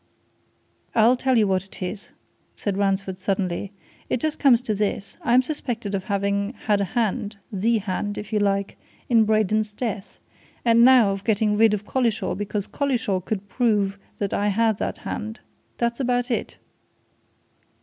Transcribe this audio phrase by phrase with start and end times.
[0.95, 2.09] "I'll tell you what it is!"
[2.55, 3.71] said Ransford suddenly.
[4.09, 8.33] "It just comes to this I'm suspected of having had a hand the hand, if
[8.33, 8.79] you like!
[9.09, 10.17] in Braden's death,
[10.65, 14.97] and now of getting rid of Collishaw because Collishaw could prove that I had that
[14.97, 15.39] hand.
[15.77, 16.57] That's about it!"